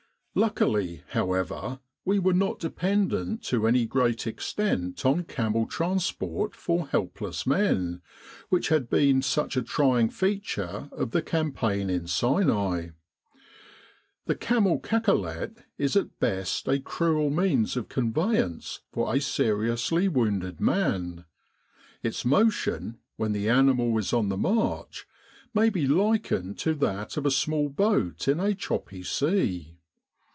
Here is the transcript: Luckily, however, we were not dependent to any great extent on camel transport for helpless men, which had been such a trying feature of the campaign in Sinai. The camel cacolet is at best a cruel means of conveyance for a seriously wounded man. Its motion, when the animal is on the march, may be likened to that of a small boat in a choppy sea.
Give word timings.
Luckily, 0.33 1.03
however, 1.09 1.81
we 2.05 2.17
were 2.17 2.31
not 2.31 2.57
dependent 2.57 3.43
to 3.43 3.67
any 3.67 3.85
great 3.85 4.25
extent 4.25 5.05
on 5.05 5.25
camel 5.25 5.65
transport 5.65 6.55
for 6.55 6.87
helpless 6.87 7.45
men, 7.45 8.01
which 8.47 8.69
had 8.69 8.89
been 8.89 9.21
such 9.21 9.57
a 9.57 9.61
trying 9.61 10.07
feature 10.09 10.87
of 10.93 11.11
the 11.11 11.21
campaign 11.21 11.89
in 11.89 12.07
Sinai. 12.07 12.91
The 14.25 14.35
camel 14.35 14.79
cacolet 14.79 15.51
is 15.77 15.97
at 15.97 16.17
best 16.21 16.65
a 16.69 16.79
cruel 16.79 17.29
means 17.29 17.75
of 17.75 17.89
conveyance 17.89 18.79
for 18.93 19.13
a 19.13 19.19
seriously 19.19 20.07
wounded 20.07 20.61
man. 20.61 21.25
Its 22.03 22.23
motion, 22.23 22.99
when 23.17 23.33
the 23.33 23.49
animal 23.49 23.97
is 23.97 24.13
on 24.13 24.29
the 24.29 24.37
march, 24.37 25.05
may 25.53 25.69
be 25.69 25.85
likened 25.85 26.57
to 26.59 26.73
that 26.75 27.17
of 27.17 27.25
a 27.25 27.31
small 27.31 27.67
boat 27.67 28.29
in 28.29 28.39
a 28.39 28.55
choppy 28.55 29.03
sea. 29.03 29.77